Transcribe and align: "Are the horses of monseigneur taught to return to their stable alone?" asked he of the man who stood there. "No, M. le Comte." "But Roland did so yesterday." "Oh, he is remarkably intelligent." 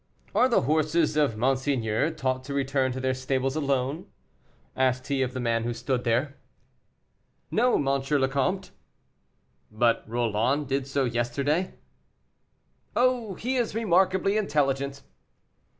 "Are 0.33 0.49
the 0.49 0.61
horses 0.61 1.15
of 1.15 1.37
monseigneur 1.37 2.09
taught 2.09 2.43
to 2.45 2.55
return 2.55 2.91
to 2.91 2.99
their 2.99 3.13
stable 3.13 3.55
alone?" 3.55 4.07
asked 4.75 5.05
he 5.09 5.21
of 5.21 5.33
the 5.33 5.39
man 5.39 5.63
who 5.63 5.75
stood 5.75 6.05
there. 6.05 6.37
"No, 7.51 7.75
M. 7.75 7.85
le 7.85 8.27
Comte." 8.27 8.71
"But 9.69 10.03
Roland 10.09 10.67
did 10.67 10.87
so 10.87 11.03
yesterday." 11.03 11.75
"Oh, 12.95 13.35
he 13.35 13.57
is 13.57 13.75
remarkably 13.75 14.37
intelligent." 14.37 15.03